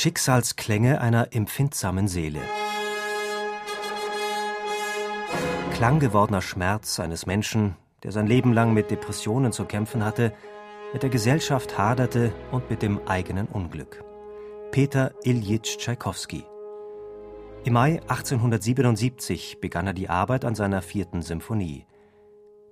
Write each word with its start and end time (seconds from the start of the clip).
Schicksalsklänge 0.00 1.02
einer 1.02 1.34
empfindsamen 1.34 2.08
Seele. 2.08 2.40
Klanggewordener 5.74 6.40
Schmerz 6.40 6.98
eines 6.98 7.26
Menschen, 7.26 7.76
der 8.02 8.10
sein 8.10 8.26
Leben 8.26 8.54
lang 8.54 8.72
mit 8.72 8.90
Depressionen 8.90 9.52
zu 9.52 9.66
kämpfen 9.66 10.02
hatte, 10.02 10.32
mit 10.94 11.02
der 11.02 11.10
Gesellschaft 11.10 11.76
haderte 11.76 12.32
und 12.50 12.70
mit 12.70 12.80
dem 12.80 13.06
eigenen 13.08 13.46
Unglück. 13.46 14.02
Peter 14.70 15.12
Iljitsch 15.22 15.76
Tschaikowski. 15.76 16.44
Im 17.64 17.74
Mai 17.74 18.00
1877 18.08 19.58
begann 19.60 19.86
er 19.86 19.92
die 19.92 20.08
Arbeit 20.08 20.46
an 20.46 20.54
seiner 20.54 20.80
vierten 20.80 21.20
Symphonie. 21.20 21.84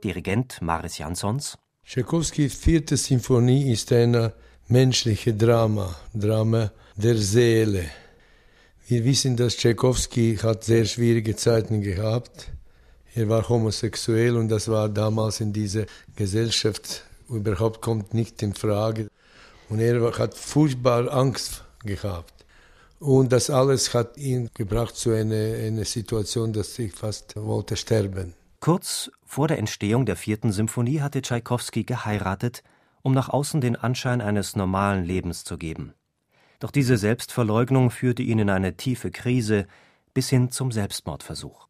Dirigent 0.03 0.63
Maris 0.63 0.97
Jansons. 0.97 1.59
Tschaikowskis 1.85 2.55
vierte 2.55 2.97
Symphonie 2.97 3.71
ist 3.71 3.93
ein 3.93 4.33
menschliches 4.69 5.37
Drama, 5.37 5.95
Drama 6.13 6.71
der 6.97 7.17
Seele. 7.17 7.87
Wir 8.87 9.05
wissen, 9.05 9.37
dass 9.37 9.57
Tchaikovsky 9.57 10.37
hat 10.37 10.65
sehr 10.65 10.85
schwierige 10.85 11.37
Zeiten 11.37 11.81
gehabt. 11.81 12.49
Er 13.15 13.29
war 13.29 13.49
homosexuell 13.49 14.37
und 14.37 14.49
das 14.49 14.69
war 14.69 14.89
damals 14.89 15.41
in 15.41 15.53
dieser 15.53 15.87
Gesellschaft 16.17 17.03
überhaupt 17.29 17.81
kommt 17.81 18.15
nicht 18.15 18.43
in 18.43 18.55
Frage. 18.55 19.09
Und 19.69 19.81
er 19.81 20.19
hat 20.19 20.35
furchtbar 20.35 21.13
Angst 21.13 21.65
gehabt. 21.85 22.33
Und 23.01 23.33
das 23.33 23.51
alles 23.51 23.95
hat 23.95 24.17
ihn 24.17 24.51
gebracht 24.55 24.97
zu 24.97 25.11
einer, 25.11 25.55
einer 25.67 25.85
Situation, 25.85 26.53
dass 26.53 26.79
ich 26.79 26.93
fast 26.93 27.37
wollte 27.37 27.77
sterben. 27.77 28.35
Kurz 28.61 29.11
vor 29.25 29.47
der 29.49 29.59
Entstehung 29.59 30.05
der 30.05 30.17
vierten 30.17 30.53
Symphonie 30.53 31.01
hatte 31.01 31.23
Tschaikowski 31.23 31.85
geheiratet, 31.85 32.63
um 33.03 33.13
nach 33.13 33.29
außen 33.29 33.61
den 33.61 33.77
Anschein 33.77 34.21
eines 34.21 34.57
normalen 34.57 35.05
Lebens 35.05 35.45
zu 35.45 35.59
geben. 35.59 35.95
Doch 36.59 36.71
diese 36.71 36.97
Selbstverleugnung 36.97 37.91
führte 37.91 38.23
ihn 38.23 38.39
in 38.39 38.51
eine 38.51 38.77
tiefe 38.77 39.11
Krise 39.11 39.67
bis 40.15 40.29
hin 40.29 40.51
zum 40.51 40.73
Selbstmordversuch. 40.73 41.69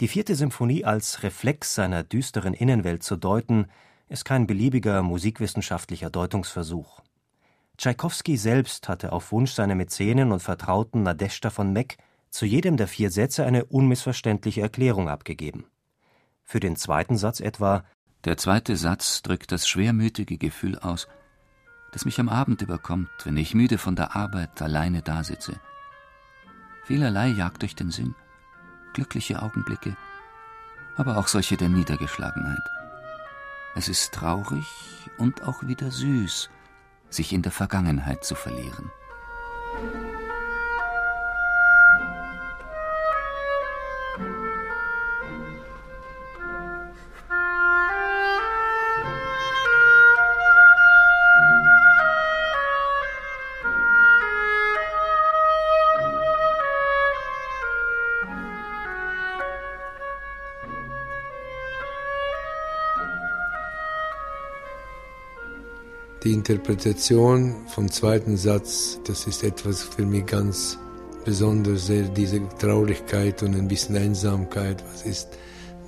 Die 0.00 0.08
vierte 0.08 0.34
Symphonie 0.34 0.84
als 0.84 1.22
Reflex 1.22 1.74
seiner 1.74 2.02
düsteren 2.02 2.54
Innenwelt 2.54 3.02
zu 3.02 3.16
deuten, 3.16 3.66
ist 4.08 4.24
kein 4.24 4.46
beliebiger 4.46 5.02
musikwissenschaftlicher 5.02 6.08
Deutungsversuch. 6.08 7.02
Tschaikowski 7.76 8.36
selbst 8.36 8.88
hatte 8.88 9.12
auf 9.12 9.32
Wunsch 9.32 9.52
seiner 9.52 9.74
Mäzenin 9.74 10.32
und 10.32 10.40
Vertrauten 10.40 11.02
Nadeshda 11.02 11.50
von 11.50 11.72
Meck 11.72 11.98
zu 12.30 12.46
jedem 12.46 12.76
der 12.76 12.88
vier 12.88 13.10
Sätze 13.10 13.44
eine 13.44 13.64
unmissverständliche 13.66 14.62
Erklärung 14.62 15.08
abgegeben. 15.08 15.66
Für 16.44 16.60
den 16.60 16.76
zweiten 16.76 17.16
Satz 17.16 17.40
etwa 17.40 17.84
Der 18.24 18.36
zweite 18.36 18.76
Satz 18.76 19.22
drückt 19.22 19.50
das 19.50 19.66
schwermütige 19.66 20.36
Gefühl 20.36 20.78
aus, 20.78 21.08
das 21.92 22.04
mich 22.04 22.20
am 22.20 22.28
Abend 22.28 22.60
überkommt, 22.60 23.08
wenn 23.24 23.38
ich 23.38 23.54
müde 23.54 23.78
von 23.78 23.96
der 23.96 24.14
Arbeit 24.14 24.60
alleine 24.60 25.00
dasitze. 25.00 25.58
Vielerlei 26.84 27.28
jagt 27.28 27.62
durch 27.62 27.74
den 27.74 27.90
Sinn, 27.90 28.14
glückliche 28.92 29.40
Augenblicke, 29.40 29.96
aber 30.96 31.16
auch 31.16 31.28
solche 31.28 31.56
der 31.56 31.70
Niedergeschlagenheit. 31.70 32.68
Es 33.74 33.88
ist 33.88 34.12
traurig 34.12 34.66
und 35.16 35.42
auch 35.42 35.62
wieder 35.62 35.90
süß, 35.90 36.50
sich 37.08 37.32
in 37.32 37.40
der 37.40 37.52
Vergangenheit 37.52 38.22
zu 38.24 38.34
verlieren. 38.34 38.90
Die 66.22 66.34
Interpretation 66.34 67.56
vom 67.66 67.90
zweiten 67.90 68.36
Satz, 68.36 69.00
das 69.06 69.26
ist 69.26 69.42
etwas 69.42 69.82
für 69.82 70.04
mich 70.04 70.26
ganz 70.26 70.78
besonders, 71.24 71.86
sehr 71.86 72.08
diese 72.08 72.46
Traurigkeit 72.58 73.42
und 73.42 73.56
ein 73.56 73.68
bisschen 73.68 73.96
Einsamkeit, 73.96 74.84
was 74.92 75.06
ist 75.06 75.28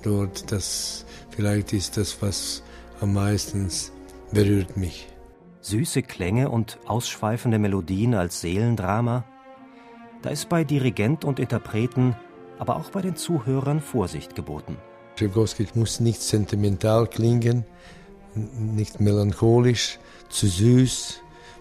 dort, 0.02 0.50
das 0.50 1.04
vielleicht 1.28 1.74
ist 1.74 1.98
das, 1.98 2.22
was 2.22 2.62
am 3.02 3.12
meisten 3.12 3.68
berührt 4.32 4.74
mich. 4.78 5.06
Süße 5.60 6.02
Klänge 6.02 6.48
und 6.48 6.78
ausschweifende 6.86 7.58
Melodien 7.58 8.14
als 8.14 8.40
Seelendrama? 8.40 9.24
Da 10.22 10.30
ist 10.30 10.48
bei 10.48 10.64
Dirigent 10.64 11.26
und 11.26 11.40
Interpreten, 11.40 12.16
aber 12.58 12.76
auch 12.76 12.88
bei 12.88 13.02
den 13.02 13.16
Zuhörern 13.16 13.80
Vorsicht 13.82 14.34
geboten. 14.34 14.78
Tchaikovsky 15.16 15.66
muss 15.74 16.00
nicht 16.00 16.22
sentimental 16.22 17.06
klingen, 17.06 17.66
nicht 18.34 18.98
melancholisch, 18.98 19.98
zu 20.32 20.48
süß. 20.48 21.20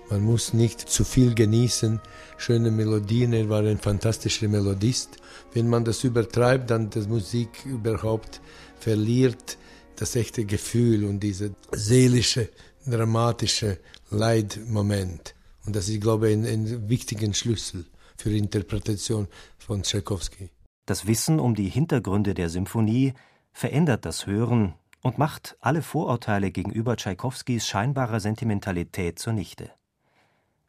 Man 0.10 0.24
muss 0.24 0.54
nicht 0.54 0.80
zu 0.82 1.04
viel 1.04 1.36
genießen. 1.36 2.02
Schöne 2.38 2.72
Melodien, 2.72 3.34
er 3.34 3.48
war 3.50 3.64
ein 3.64 3.78
fantastischer 3.78 4.48
Melodist. 4.48 5.18
Wenn 5.54 5.68
man 5.68 5.86
das 5.86 6.04
übertreibt, 6.04 6.70
dann 6.72 6.90
die 6.90 7.02
Musik 7.02 7.66
überhaupt 7.66 8.42
verliert 8.80 9.58
das 9.96 10.16
echte 10.16 10.46
Gefühl 10.46 11.06
und 11.06 11.20
diese 11.20 11.54
seelische, 11.72 12.50
dramatische 12.86 13.78
Leidmoment. 14.10 15.36
Und 15.66 15.76
das 15.76 15.88
ist, 15.88 16.02
glaube 16.02 16.30
ich, 16.30 16.38
ein, 16.38 16.46
ein 16.46 16.90
wichtiger 16.90 17.32
Schlüssel 17.34 17.86
für 18.18 18.30
die 18.30 18.40
Interpretation 18.40 19.28
von 19.60 19.84
Tchaikovsky. 19.84 20.50
Das 20.88 21.06
Wissen 21.06 21.40
um 21.40 21.54
die 21.54 21.70
Hintergründe 21.70 22.34
der 22.34 22.50
Symphonie 22.50 23.14
verändert 23.54 24.06
das 24.06 24.26
Hören 24.26 24.74
und 25.02 25.18
macht 25.18 25.58
alle 25.60 25.82
Vorurteile 25.82 26.52
gegenüber 26.52 26.96
Tschaikowskis 26.96 27.68
scheinbarer 27.68 28.20
Sentimentalität 28.20 29.20
zunichte. 29.20 29.72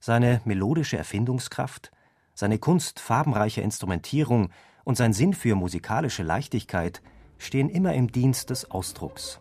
Seine 0.00 0.40
melodische 0.44 0.96
Erfindungskraft, 0.98 1.92
seine 2.34 2.58
Kunst 2.58 2.98
farbenreicher 2.98 3.62
Instrumentierung 3.62 4.50
und 4.84 4.96
sein 4.96 5.12
Sinn 5.12 5.34
für 5.34 5.54
musikalische 5.54 6.22
Leichtigkeit 6.22 7.02
stehen 7.38 7.68
immer 7.68 7.94
im 7.94 8.10
Dienst 8.10 8.50
des 8.50 8.70
Ausdrucks. 8.70 9.40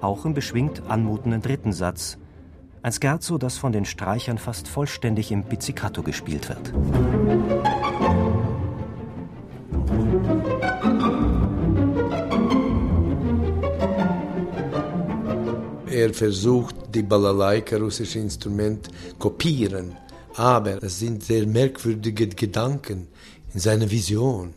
Auch 0.00 0.24
im 0.24 0.34
beschwingt 0.34 0.82
anmutenden 0.88 1.42
dritten 1.42 1.72
Satz, 1.72 2.18
ein 2.82 2.92
Scherzo, 2.92 3.36
das 3.36 3.58
von 3.58 3.72
den 3.72 3.84
Streichern 3.84 4.38
fast 4.38 4.66
vollständig 4.66 5.32
im 5.32 5.44
Pizzicato 5.44 6.02
gespielt 6.02 6.48
wird. 6.48 6.72
Er 16.00 16.14
versucht, 16.14 16.74
die 16.94 17.02
Balalaika, 17.02 17.76
russische 17.76 18.20
Instrument, 18.20 18.88
kopieren. 19.18 19.98
Aber 20.34 20.76
das 20.76 20.98
sind 20.98 21.22
sehr 21.22 21.46
merkwürdige 21.46 22.26
Gedanken 22.28 23.08
in 23.52 23.60
seiner 23.60 23.90
Vision. 23.90 24.54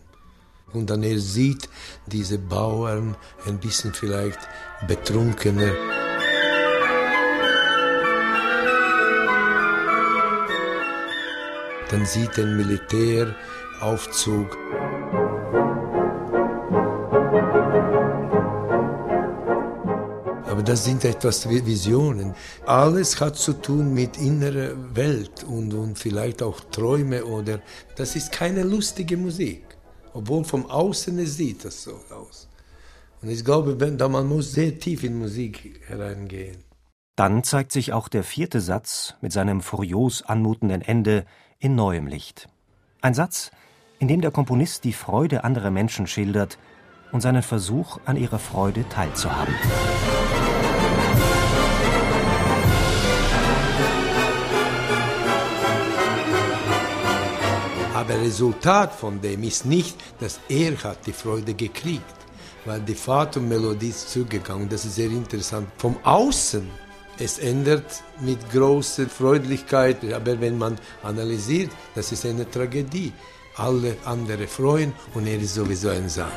Und 0.71 0.89
dann 0.89 1.03
er 1.03 1.19
sieht 1.19 1.67
diese 2.07 2.37
Bauern 2.37 3.17
ein 3.45 3.59
bisschen 3.59 3.93
vielleicht 3.93 4.39
betrunkener. 4.87 5.73
Dann 11.91 12.05
sieht 12.05 12.39
ein 12.39 12.55
Militäraufzug. 12.55 14.57
Das 20.73 20.85
sind 20.85 21.05
etwas 21.05 21.47
Visionen. 21.47 22.33
Alles 22.65 23.21
hat 23.21 23.35
zu 23.35 23.53
tun 23.53 23.93
mit 23.93 24.17
innerer 24.17 24.73
Welt 24.95 25.43
und, 25.43 25.71
und 25.71 25.99
vielleicht 25.99 26.41
auch 26.41 26.61
Träume 26.71 27.25
oder 27.25 27.61
das 27.95 28.15
ist 28.15 28.31
keine 28.31 28.63
lustige 28.63 29.15
Musik, 29.15 29.63
obwohl 30.13 30.43
vom 30.43 30.65
Außen 30.65 31.23
sieht 31.27 31.63
das 31.63 31.83
so 31.83 31.91
aus. 32.09 32.49
Und 33.21 33.29
ich 33.29 33.45
glaube, 33.45 33.75
man 34.09 34.27
muss 34.27 34.53
sehr 34.53 34.79
tief 34.79 35.03
in 35.03 35.19
Musik 35.19 35.79
hereingehen. 35.85 36.57
Dann 37.15 37.43
zeigt 37.43 37.71
sich 37.71 37.93
auch 37.93 38.07
der 38.07 38.23
vierte 38.23 38.59
Satz 38.59 39.13
mit 39.21 39.31
seinem 39.31 39.61
furios 39.61 40.23
anmutenden 40.23 40.81
Ende 40.81 41.27
in 41.59 41.75
neuem 41.75 42.07
Licht. 42.07 42.49
Ein 42.99 43.13
Satz, 43.13 43.51
in 43.99 44.07
dem 44.07 44.21
der 44.21 44.31
Komponist 44.31 44.85
die 44.85 44.93
Freude 44.93 45.43
anderer 45.43 45.69
Menschen 45.69 46.07
schildert 46.07 46.57
und 47.13 47.21
seinen 47.21 47.43
Versuch, 47.43 47.99
an 48.03 48.17
ihrer 48.17 48.39
Freude 48.39 48.83
teilzuhaben. 48.89 49.55
Aber 57.93 58.19
Resultat 58.19 58.93
von 58.93 59.21
dem 59.21 59.43
ist 59.43 59.65
nicht, 59.65 59.95
dass 60.19 60.41
er 60.49 60.75
hat 60.83 61.05
die 61.05 61.13
Freude 61.13 61.53
gekriegt, 61.53 62.03
weil 62.65 62.81
die 62.81 62.95
Fatum-Melodie 62.95 63.89
ist 63.89 64.09
zugegangen. 64.09 64.67
Das 64.67 64.83
ist 64.83 64.95
sehr 64.95 65.09
interessant. 65.09 65.69
Vom 65.77 65.95
Außen 66.03 66.69
es 67.19 67.37
ändert 67.37 68.03
mit 68.21 68.39
großer 68.51 69.05
Freundlichkeit, 69.07 70.03
aber 70.13 70.41
wenn 70.41 70.57
man 70.57 70.79
analysiert, 71.03 71.69
das 71.93 72.11
ist 72.11 72.25
eine 72.25 72.49
Tragödie 72.49 73.13
alle 73.55 73.97
anderen 74.05 74.47
freuen 74.47 74.93
und 75.13 75.27
er 75.27 75.39
ist 75.39 75.55
sowieso 75.55 75.89
ein 75.89 76.09
Sahn. 76.09 76.31